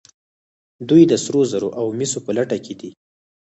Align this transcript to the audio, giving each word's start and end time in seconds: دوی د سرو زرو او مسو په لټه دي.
دوی 0.89 1.03
د 1.07 1.13
سرو 1.23 1.41
زرو 1.51 1.69
او 1.79 1.85
مسو 1.97 2.19
په 2.25 2.31
لټه 2.37 2.57
دي. 2.79 2.89